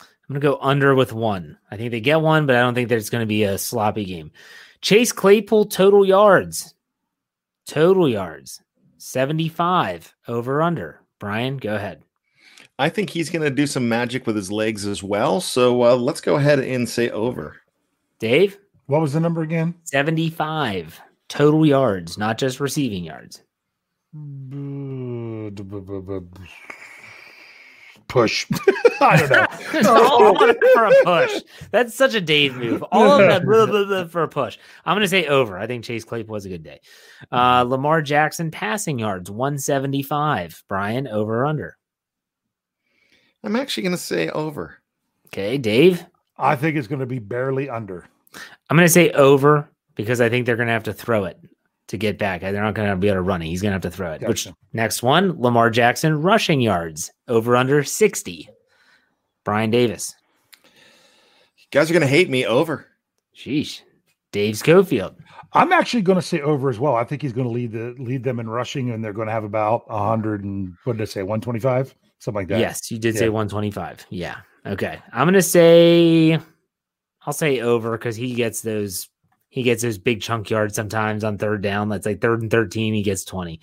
[0.00, 1.58] I'm going to go under with one.
[1.70, 3.58] I think they get one, but I don't think that it's going to be a
[3.58, 4.32] sloppy game.
[4.80, 6.74] Chase Claypool total yards.
[7.66, 8.62] Total yards.
[8.98, 11.00] 75 over under.
[11.18, 12.03] Brian, go ahead.
[12.78, 15.40] I think he's going to do some magic with his legs as well.
[15.40, 17.56] So uh, let's go ahead and say over.
[18.18, 19.74] Dave, What was the number again?
[19.84, 23.42] 75 total yards, not just receiving yards.
[28.08, 28.46] Push.
[29.00, 29.30] I don't
[29.82, 29.90] know.
[30.06, 31.42] All of it for a push.
[31.70, 32.84] That's such a Dave move.
[32.92, 34.58] All of that blah, blah, blah, for a push.
[34.84, 35.58] I'm going to say over.
[35.58, 36.80] I think Chase Claypool was a good day.
[37.32, 40.62] Uh, Lamar Jackson passing yards, 175.
[40.68, 41.76] Brian, over or under?
[43.44, 44.78] I'm actually going to say over.
[45.26, 46.04] Okay, Dave.
[46.38, 48.06] I think it's going to be barely under.
[48.68, 51.38] I'm going to say over because I think they're going to have to throw it
[51.88, 52.40] to get back.
[52.40, 53.46] They're not going to be able to run it.
[53.46, 54.26] He's going to have to throw it.
[54.26, 58.48] Which next one, Lamar Jackson rushing yards over under 60.
[59.44, 60.14] Brian Davis.
[60.64, 62.86] You guys are going to hate me over.
[63.36, 63.82] Sheesh.
[64.32, 65.16] Dave Schofield.
[65.52, 66.96] I'm actually going to say over as well.
[66.96, 69.32] I think he's going to lead the lead them in rushing, and they're going to
[69.32, 72.58] have about 100 and what did I say, 125, something like that.
[72.60, 73.20] Yes, you did Yeah.
[73.20, 74.06] say 125.
[74.10, 74.38] Yeah.
[74.66, 74.98] Okay.
[75.12, 76.38] I'm going to say
[77.26, 79.08] I'll say over because he gets those
[79.48, 81.88] he gets those big chunk yards sometimes on third down.
[81.88, 82.92] That's like third and 13.
[82.92, 83.60] He gets 20.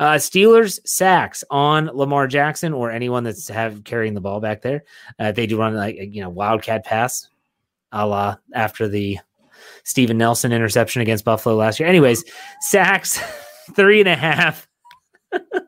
[0.00, 4.84] Uh, Steelers sacks on Lamar Jackson or anyone that's have carrying the ball back there.
[5.18, 7.28] Uh, they do run like you know wildcat pass,
[7.92, 9.18] a la after the
[9.84, 11.88] Steven Nelson interception against Buffalo last year.
[11.88, 12.24] Anyways,
[12.60, 13.18] sacks
[13.74, 14.68] three and a half.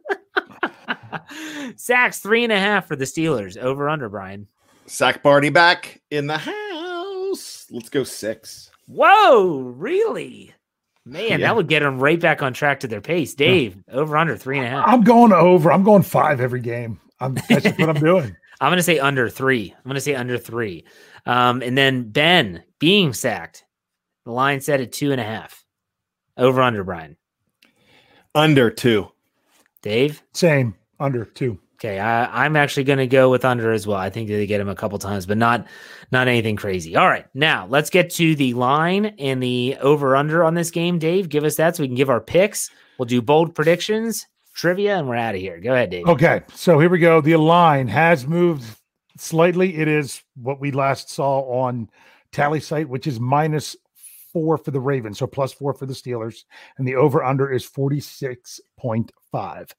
[1.80, 3.56] sacks three and a half for the Steelers.
[3.56, 4.46] Over under Brian.
[4.86, 7.66] Sack Barney back in the house.
[7.70, 8.70] Let's go six.
[8.86, 10.52] Whoa, really?
[11.06, 11.36] Man, Yeah.
[11.38, 13.34] that would get them right back on track to their pace.
[13.34, 14.84] Dave, over under three and a half.
[14.86, 15.70] I'm going over.
[15.72, 17.00] I'm going five every game.
[17.20, 18.36] I'm, that's just what I'm doing.
[18.60, 19.72] I'm going to say under three.
[19.76, 20.84] I'm going to say under three.
[21.24, 23.64] Um, and then Ben being sacked.
[24.26, 25.64] The line set at two and a half.
[26.36, 27.16] Over under Brian.
[28.34, 29.10] Under two.
[29.82, 30.22] Dave.
[30.34, 31.58] Same under two.
[31.82, 33.96] Okay, I, I'm actually going to go with under as well.
[33.96, 35.66] I think they get him a couple times, but not
[36.12, 36.94] not anything crazy.
[36.94, 40.98] All right, now let's get to the line and the over under on this game.
[40.98, 42.70] Dave, give us that so we can give our picks.
[42.98, 45.58] We'll do bold predictions, trivia, and we're out of here.
[45.58, 46.06] Go ahead, Dave.
[46.06, 47.22] Okay, so here we go.
[47.22, 48.64] The line has moved
[49.16, 49.78] slightly.
[49.78, 51.88] It is what we last saw on
[52.30, 53.74] Tallysight, which is minus
[54.34, 56.44] four for the Ravens, so plus four for the Steelers,
[56.76, 59.74] and the over under is forty six point five.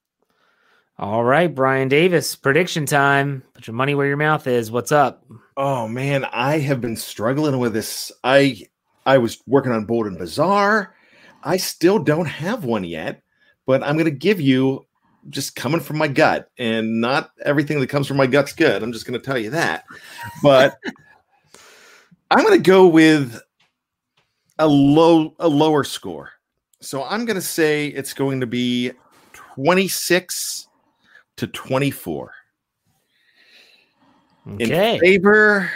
[0.98, 3.42] All right, Brian Davis, prediction time.
[3.54, 4.70] Put your money where your mouth is.
[4.70, 5.24] What's up?
[5.56, 8.12] Oh man, I have been struggling with this.
[8.22, 8.66] I
[9.06, 10.94] I was working on Bold and Bizarre.
[11.42, 13.22] I still don't have one yet,
[13.66, 14.86] but I'm gonna give you
[15.30, 18.82] just coming from my gut, and not everything that comes from my gut's good.
[18.82, 19.84] I'm just gonna tell you that.
[20.42, 20.76] But
[22.30, 23.40] I'm gonna go with
[24.58, 26.32] a low a lower score.
[26.80, 28.92] So I'm gonna say it's going to be
[29.32, 30.68] 26
[31.42, 32.32] to 24
[34.54, 34.94] Okay.
[34.94, 35.70] in favor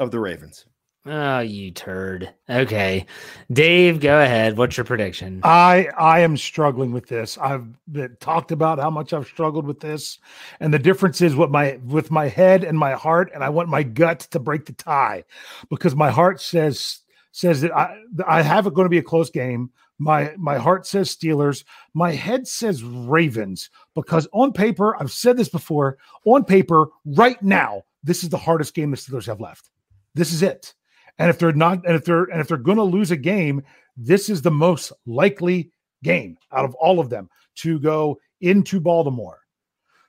[0.00, 0.66] of the Ravens.
[1.06, 2.32] Oh, you turd.
[2.48, 3.06] Okay.
[3.52, 4.58] Dave, go ahead.
[4.58, 5.40] What's your prediction?
[5.44, 7.38] I I am struggling with this.
[7.38, 10.18] I've been, talked about how much I've struggled with this,
[10.58, 13.68] and the difference is what my with my head and my heart, and I want
[13.68, 15.24] my gut to break the tie
[15.70, 17.00] because my heart says
[17.32, 19.70] says that I I have it going to be a close game.
[20.00, 21.62] My my heart says Steelers.
[21.92, 25.98] My head says Ravens because on paper, I've said this before.
[26.24, 29.68] On paper, right now, this is the hardest game the Steelers have left.
[30.14, 30.74] This is it.
[31.18, 33.62] And if they're not, and if they're and if they're going to lose a game,
[33.94, 35.70] this is the most likely
[36.02, 39.40] game out of all of them to go into Baltimore.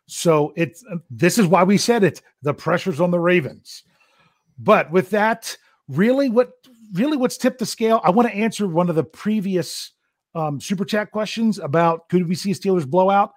[0.07, 2.21] So it's this is why we said it.
[2.43, 3.83] The pressure's on the Ravens.
[4.57, 5.57] But with that,
[5.89, 6.53] really, what
[6.93, 8.01] really what's tipped the scale?
[8.03, 9.91] I want to answer one of the previous
[10.35, 13.33] um, super chat questions about could we see a Steelers blowout?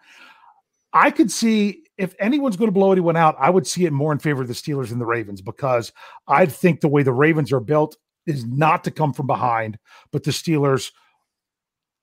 [0.92, 4.12] I could see if anyone's going to blow anyone out, I would see it more
[4.12, 5.92] in favor of the Steelers than the Ravens because
[6.26, 9.78] I think the way the Ravens are built is not to come from behind,
[10.12, 10.90] but the Steelers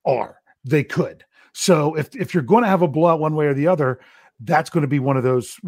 [0.06, 0.38] are.
[0.64, 1.26] They could.
[1.54, 4.00] So if if you're going to have a blowout one way or the other,
[4.42, 5.60] that's going to be one of those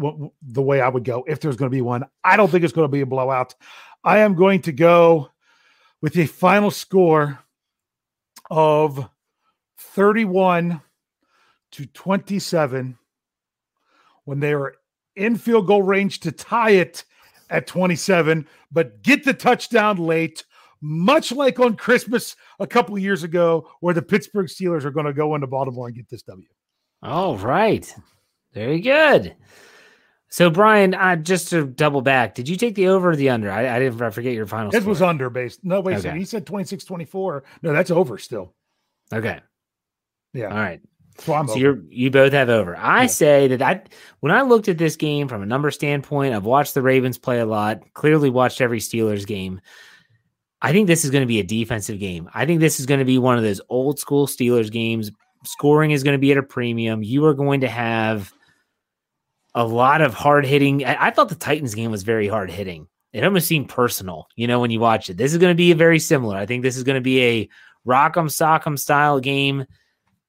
[0.42, 2.04] the way I would go if there's going to be one.
[2.22, 3.54] I don't think it's going to be a blowout.
[4.04, 5.30] I am going to go
[6.04, 7.38] with a final score
[8.50, 9.08] of
[9.78, 10.82] 31
[11.72, 12.98] to 27
[14.26, 14.76] when they were
[15.16, 17.04] in field goal range to tie it
[17.48, 20.44] at 27, but get the touchdown late,
[20.82, 25.14] much like on Christmas a couple years ago, where the Pittsburgh Steelers are going to
[25.14, 26.46] go into Baltimore and get this W.
[27.02, 27.90] All right.
[28.52, 29.34] Very good.
[30.34, 33.52] So, Brian, uh, just to double back, did you take the over or the under?
[33.52, 34.74] I, I didn't I forget your final.
[34.74, 34.88] It score.
[34.88, 35.64] was under based.
[35.64, 36.18] No, wait, okay.
[36.18, 37.44] he said 26 24.
[37.62, 38.52] No, that's over still.
[39.12, 39.38] Okay.
[40.32, 40.48] Yeah.
[40.48, 40.80] All right.
[41.20, 42.76] So, so you're you both have over.
[42.76, 43.06] I yeah.
[43.06, 43.82] say that I
[44.18, 47.38] when I looked at this game from a number standpoint, I've watched the Ravens play
[47.38, 47.84] a lot.
[47.94, 49.60] Clearly, watched every Steelers game.
[50.60, 52.28] I think this is going to be a defensive game.
[52.34, 55.12] I think this is going to be one of those old school Steelers games.
[55.44, 57.04] Scoring is going to be at a premium.
[57.04, 58.34] You are going to have
[59.54, 60.84] a lot of hard hitting.
[60.84, 62.88] I, I thought the Titans game was very hard hitting.
[63.12, 65.16] It almost seemed personal, you know, when you watch it.
[65.16, 66.36] This is going to be very similar.
[66.36, 67.48] I think this is going to be a
[67.86, 69.66] rock'em sock'em style game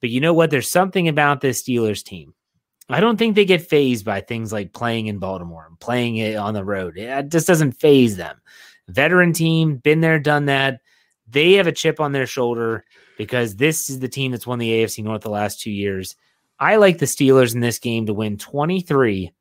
[0.05, 0.51] but you know what?
[0.51, 2.35] There's something about this Steelers team.
[2.89, 6.35] I don't think they get phased by things like playing in Baltimore and playing it
[6.35, 6.95] on the road.
[6.95, 8.39] It just doesn't phase them.
[8.88, 10.81] Veteran team, been there, done that.
[11.27, 12.85] They have a chip on their shoulder
[13.17, 16.15] because this is the team that's won the AFC North the last two years.
[16.60, 19.34] I like the Steelers in this game to win 23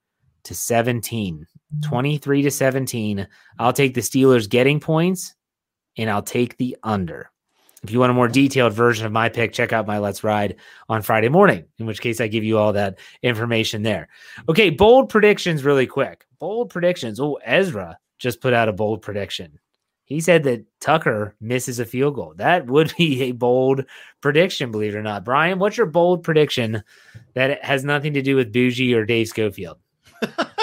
[0.45, 1.35] to 17.
[1.37, 1.89] Mm-hmm.
[1.89, 3.29] 23 to 17.
[3.59, 5.35] I'll take the Steelers getting points
[5.97, 7.31] and I'll take the under.
[7.83, 10.57] If you want a more detailed version of my pick, check out my Let's Ride
[10.89, 14.09] on Friday morning, in which case I give you all that information there.
[14.49, 16.25] Okay, bold predictions really quick.
[16.39, 17.21] Bold predictions.
[17.21, 19.59] Oh, Ezra just put out a bold prediction.
[20.07, 22.35] He said that Tucker misses a field goal.
[22.37, 23.85] That would be a bold
[24.21, 25.25] prediction, believe it or not.
[25.25, 26.83] Brian, what's your bold prediction
[27.35, 29.79] that has nothing to do with Bougie or Dave Schofield?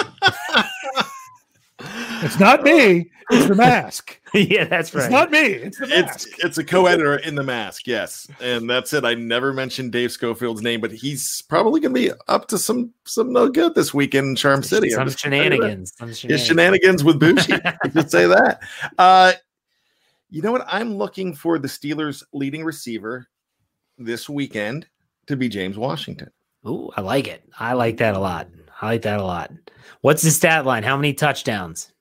[2.22, 3.10] it's not me.
[3.30, 4.20] It's the mask.
[4.34, 5.04] yeah, that's right.
[5.04, 5.40] It's not me.
[5.40, 6.28] It's the mask.
[6.28, 7.86] It's, it's a co-editor in the mask.
[7.86, 9.04] Yes, and that's it.
[9.04, 12.92] I never mentioned Dave Schofield's name, but he's probably going to be up to some
[13.04, 14.90] some no good this weekend in Charm City.
[14.90, 15.94] Some shenanigans.
[15.96, 16.46] some shenanigans.
[16.46, 17.54] shenanigans with Bushi.
[17.54, 18.60] I should say that.
[18.98, 19.32] Uh,
[20.30, 20.64] you know what?
[20.66, 23.28] I'm looking for the Steelers' leading receiver
[23.98, 24.86] this weekend
[25.26, 26.30] to be James Washington.
[26.66, 27.42] Ooh, I like it.
[27.58, 28.48] I like that a lot.
[28.80, 29.50] I like that a lot.
[30.00, 30.82] What's the stat line?
[30.82, 31.92] How many touchdowns?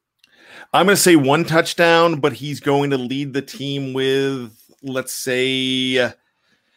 [0.74, 4.52] I'm going to say one touchdown, but he's going to lead the team with,
[4.84, 6.14] let's say, uh, I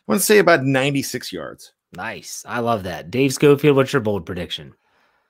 [0.06, 1.72] want to say about 96 yards.
[1.96, 2.44] Nice.
[2.46, 3.10] I love that.
[3.10, 4.74] Dave Schofield, what's your bold prediction?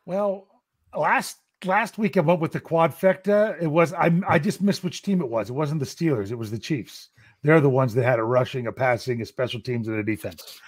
[0.07, 0.49] Well,
[0.97, 3.61] last last week I went with the quadfecta.
[3.61, 5.51] It was I I just missed which team it was.
[5.51, 6.31] It wasn't the Steelers.
[6.31, 7.11] It was the Chiefs.
[7.43, 10.61] They're the ones that had a rushing, a passing, a special teams, and a defense.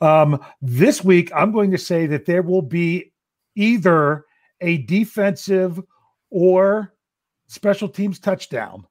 [0.00, 3.12] Um, this week I'm going to say that there will be
[3.54, 4.24] either
[4.60, 5.80] a defensive
[6.30, 6.93] or
[7.46, 8.86] special teams touchdown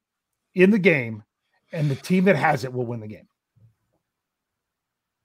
[0.55, 1.23] in the game,
[1.71, 3.27] and the team that has it will win the game.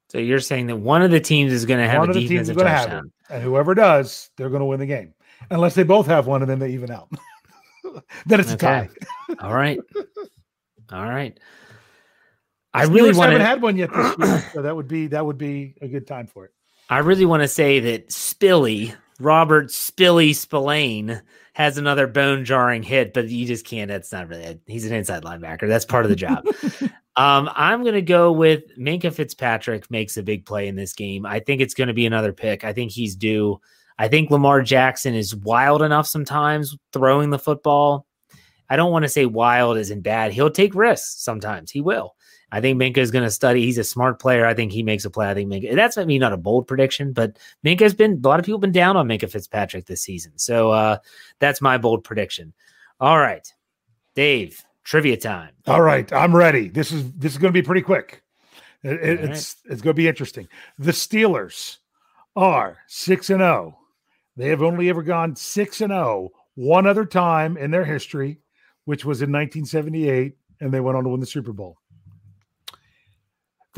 [0.09, 2.57] So you're saying that one of the teams is going to have one a defensive
[2.57, 5.15] touchdown, have it, and whoever does, they're going to win the game,
[5.51, 7.11] unless they both have one and then they even out.
[8.27, 8.89] then it's okay.
[8.89, 8.89] a tie.
[9.41, 9.79] All right,
[10.91, 11.39] all right.
[12.73, 15.39] I really want haven't had one yet this year, so that would be that would
[15.39, 16.53] be a good time for it.
[16.89, 21.23] I really want to say that Spilly Robert Spilly Spillane
[21.55, 23.89] has another bone jarring hit, but you just can't.
[23.89, 24.61] That's not really.
[24.67, 25.67] He's an inside linebacker.
[25.67, 26.45] That's part of the job.
[27.17, 31.27] um, I'm going to go with Minkah Fitzpatrick makes a big play in this game.
[31.27, 32.63] I think it's going to be another pick.
[32.63, 33.61] I think he's due.
[33.99, 38.07] I think Lamar Jackson is wild enough sometimes throwing the football.
[38.71, 40.33] I don't want to say wild isn't bad.
[40.33, 41.73] He'll take risks sometimes.
[41.73, 42.15] He will.
[42.51, 43.65] I think Minkah is going to study.
[43.65, 44.47] He's a smart player.
[44.47, 45.29] I think he makes a play.
[45.29, 45.75] I think Minkah.
[45.75, 48.63] That's I mean not a bold prediction, but Minkah's been a lot of people have
[48.63, 50.33] been down on Minkah Fitzpatrick this season.
[50.37, 50.99] So uh,
[51.39, 52.53] that's my bold prediction.
[53.01, 53.47] All right,
[54.15, 55.51] Dave, trivia time.
[55.67, 56.69] All right, I'm ready.
[56.69, 58.23] This is this is going to be pretty quick.
[58.83, 59.73] It, it, it's right.
[59.73, 60.49] it's going to be interesting.
[60.79, 61.79] The Steelers
[62.35, 63.77] are six and zero.
[63.77, 63.85] Oh.
[64.37, 68.41] They have only ever gone six and zero oh one other time in their history,
[68.85, 71.79] which was in 1978, and they went on to win the Super Bowl.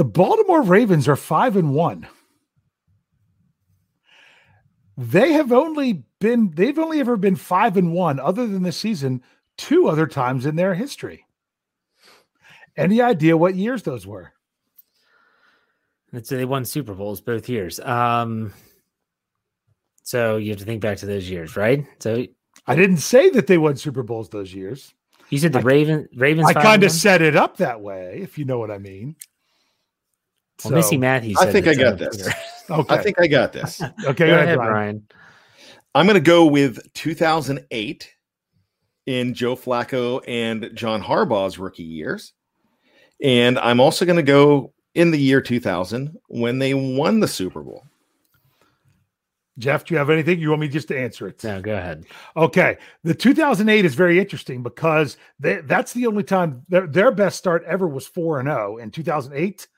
[0.00, 2.08] The Baltimore Ravens are five and one.
[4.96, 9.22] They have only been they've only ever been five and one, other than this season,
[9.58, 11.26] two other times in their history.
[12.78, 14.32] Any idea what years those were?
[16.14, 17.78] It's, they won Super Bowls both years.
[17.78, 18.54] Um,
[20.02, 21.84] so you have to think back to those years, right?
[21.98, 22.26] So
[22.66, 24.94] I didn't say that they won Super Bowls those years.
[25.28, 26.48] You said the I, Raven Ravens.
[26.48, 29.14] I kind of set it up that way, if you know what I mean.
[30.64, 31.36] Well, so, Missy Matthews.
[31.38, 32.28] I think I got this.
[32.70, 32.94] okay.
[32.94, 33.80] I think I got this.
[33.82, 34.72] okay, go, go ahead, Brian.
[34.72, 35.08] Brian.
[35.94, 38.14] I'm going to go with 2008
[39.06, 42.32] in Joe Flacco and John Harbaugh's rookie years.
[43.22, 47.62] And I'm also going to go in the year 2000 when they won the Super
[47.62, 47.84] Bowl.
[49.58, 50.38] Jeff, do you have anything?
[50.38, 51.42] You want me just to answer it?
[51.44, 52.06] No, go ahead.
[52.36, 52.78] Okay.
[53.04, 57.62] The 2008 is very interesting because they, that's the only time their, their best start
[57.66, 59.68] ever was 4 and 0 in 2008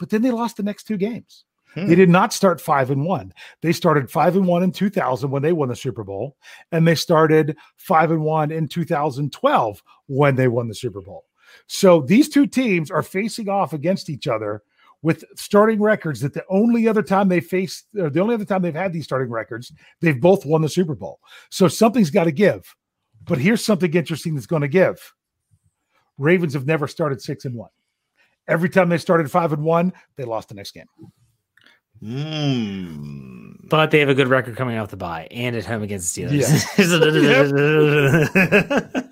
[0.00, 1.44] but then they lost the next two games.
[1.74, 1.86] Hmm.
[1.86, 3.32] They did not start five and one.
[3.60, 6.36] They started five and one in 2000 when they won the Super Bowl,
[6.72, 11.26] and they started five and one in 2012 when they won the Super Bowl.
[11.68, 14.62] So these two teams are facing off against each other
[15.02, 18.62] with starting records that the only other time they faced, or the only other time
[18.62, 21.20] they've had these starting records, they've both won the Super Bowl.
[21.50, 22.74] So something's got to give.
[23.24, 25.14] But here's something interesting that's going to give.
[26.18, 27.70] Ravens have never started six and one.
[28.50, 30.86] Every time they started five and one, they lost the next game.
[32.02, 33.68] Mm.
[33.68, 36.22] But they have a good record coming off the bye and at home against the
[36.22, 36.78] Steelers.
[36.78, 39.04] Yeah.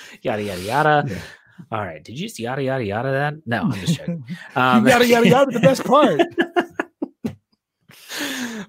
[0.22, 1.04] yada yada yada.
[1.06, 1.18] Yeah.
[1.70, 2.02] All right.
[2.02, 3.34] Did you just yada yada yada that?
[3.46, 4.24] No, I'm just joking.
[4.56, 5.52] Um, yada yada yada.
[5.52, 6.20] The best part.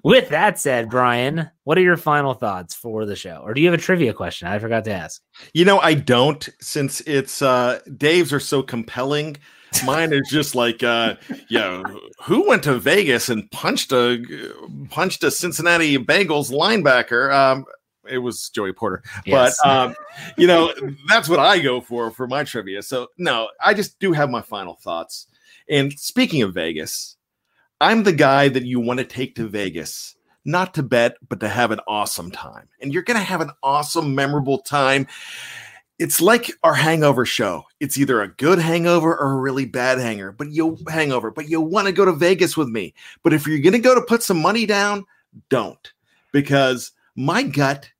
[0.04, 3.40] With that said, Brian, what are your final thoughts for the show?
[3.44, 4.48] Or do you have a trivia question?
[4.48, 5.22] I forgot to ask.
[5.54, 9.36] You know, I don't, since it's uh Dave's are so compelling.
[9.84, 11.16] Mine is just like, uh,
[11.48, 11.82] yeah,
[12.22, 14.22] who went to Vegas and punched a
[14.90, 17.32] punched a Cincinnati Bengals linebacker?
[17.32, 17.64] Um,
[18.08, 19.58] it was Joey Porter, yes.
[19.62, 19.94] but um,
[20.36, 20.72] you know
[21.08, 22.82] that's what I go for for my trivia.
[22.82, 25.26] So no, I just do have my final thoughts.
[25.68, 27.16] And speaking of Vegas,
[27.80, 31.48] I'm the guy that you want to take to Vegas not to bet, but to
[31.48, 32.68] have an awesome time.
[32.80, 35.06] And you're going to have an awesome, memorable time
[35.98, 37.64] it's like our hangover show.
[37.80, 41.60] It's either a good hangover or a really bad hanger, but you hangover, but you
[41.60, 42.94] want to go to Vegas with me.
[43.22, 45.04] But if you're going to go to put some money down,
[45.48, 45.92] don't
[46.32, 47.90] because my gut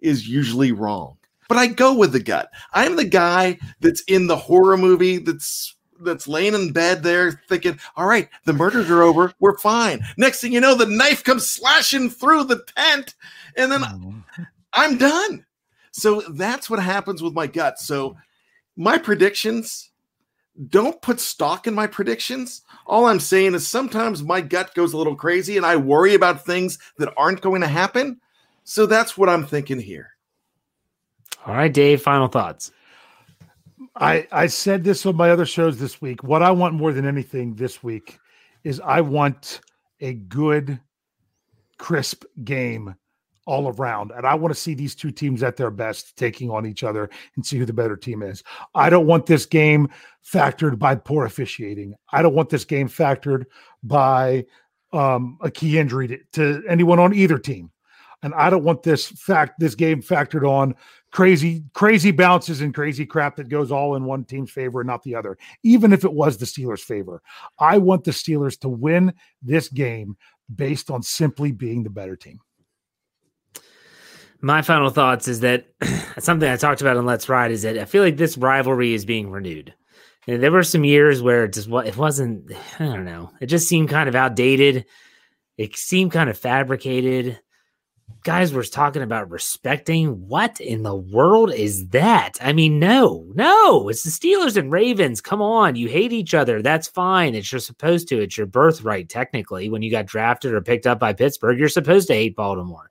[0.00, 1.16] is usually wrong.
[1.48, 2.50] But I go with the gut.
[2.72, 7.78] I'm the guy that's in the horror movie that's that's laying in bed there thinking,
[7.96, 9.32] all right, the murders are over.
[9.38, 10.04] We're fine.
[10.16, 13.14] Next thing you know, the knife comes slashing through the tent,
[13.56, 14.14] and then oh.
[14.72, 15.44] I'm done.
[15.96, 17.78] So that's what happens with my gut.
[17.78, 18.16] So
[18.74, 19.92] my predictions
[20.68, 22.62] don't put stock in my predictions.
[22.84, 26.44] All I'm saying is sometimes my gut goes a little crazy and I worry about
[26.44, 28.20] things that aren't going to happen.
[28.64, 30.10] So that's what I'm thinking here.
[31.46, 32.72] All right, Dave, final thoughts.
[33.94, 36.24] I I said this on my other shows this week.
[36.24, 38.18] What I want more than anything this week
[38.64, 39.60] is I want
[40.00, 40.80] a good
[41.78, 42.96] crisp game
[43.46, 44.12] all around.
[44.12, 47.10] And I want to see these two teams at their best taking on each other
[47.36, 48.42] and see who the better team is.
[48.74, 49.88] I don't want this game
[50.24, 51.94] factored by poor officiating.
[52.12, 53.44] I don't want this game factored
[53.82, 54.46] by
[54.92, 57.70] um, a key injury to, to anyone on either team.
[58.22, 60.74] And I don't want this fact this game factored on
[61.12, 65.02] crazy crazy bounces and crazy crap that goes all in one team's favor and not
[65.02, 65.36] the other.
[65.62, 67.20] Even if it was the Steelers' favor,
[67.58, 70.16] I want the Steelers to win this game
[70.54, 72.40] based on simply being the better team
[74.44, 75.66] my final thoughts is that
[76.18, 79.06] something I talked about on Let's Ride is that I feel like this rivalry is
[79.06, 79.74] being renewed.
[80.26, 82.52] And there were some years where it just it wasn't.
[82.78, 83.30] I don't know.
[83.40, 84.84] It just seemed kind of outdated.
[85.56, 87.40] It seemed kind of fabricated.
[88.22, 90.28] Guys were talking about respecting.
[90.28, 92.32] What in the world is that?
[92.38, 93.88] I mean, no, no.
[93.88, 95.22] It's the Steelers and Ravens.
[95.22, 96.60] Come on, you hate each other.
[96.60, 97.34] That's fine.
[97.34, 98.20] It's you're supposed to.
[98.20, 99.70] It's your birthright, technically.
[99.70, 102.90] When you got drafted or picked up by Pittsburgh, you're supposed to hate Baltimore.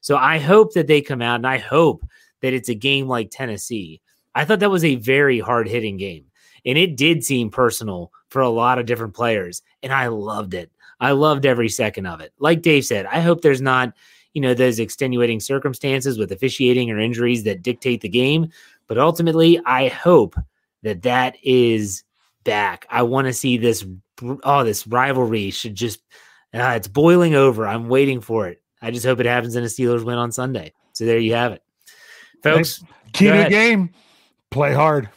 [0.00, 2.04] So I hope that they come out and I hope
[2.42, 4.00] that it's a game like Tennessee
[4.34, 6.26] I thought that was a very hard hitting game.
[6.64, 9.62] And it did seem personal for a lot of different players.
[9.82, 10.70] And I loved it.
[11.00, 12.32] I loved every second of it.
[12.38, 13.94] Like Dave said, I hope there's not,
[14.34, 18.50] you know, those extenuating circumstances with officiating or injuries that dictate the game.
[18.86, 20.36] But ultimately, I hope
[20.82, 22.04] that that is
[22.44, 22.86] back.
[22.90, 23.84] I want to see this.
[24.44, 26.00] Oh, this rivalry should just,
[26.52, 27.66] uh, it's boiling over.
[27.66, 28.59] I'm waiting for it.
[28.82, 30.72] I just hope it happens in a Steelers win on Sunday.
[30.92, 31.62] So there you have it,
[32.42, 32.82] folks.
[33.12, 33.90] Key to the game:
[34.50, 35.08] play hard.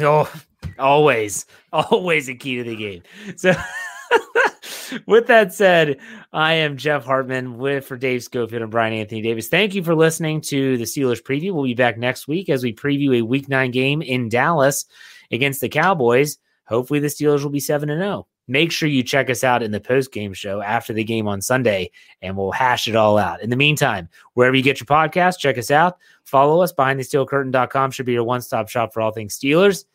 [0.00, 0.32] Oh,
[0.78, 3.02] always, always a key to the game.
[3.36, 3.54] So.
[5.06, 5.98] with that said,
[6.32, 9.48] I am Jeff Hartman with for Dave Schofield and Brian Anthony Davis.
[9.48, 11.52] Thank you for listening to the Steelers preview.
[11.52, 14.84] We'll be back next week as we preview a week nine game in Dallas
[15.30, 16.38] against the Cowboys.
[16.66, 18.26] Hopefully the Steelers will be 7 and 0.
[18.52, 21.40] Make sure you check us out in the post game show after the game on
[21.40, 21.90] Sunday
[22.20, 23.40] and we'll hash it all out.
[23.40, 25.96] In the meantime, wherever you get your podcast, check us out.
[26.24, 29.38] Follow us behind the steel curtain.com should be your one stop shop for all things
[29.38, 29.86] Steelers.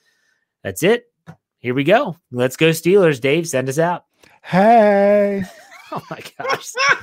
[0.64, 1.06] That's it.
[1.60, 2.18] Here we go.
[2.32, 3.22] Let's go Steelers.
[3.22, 4.06] Dave, send us out.
[4.42, 5.44] Hey.
[5.92, 6.74] oh my gosh.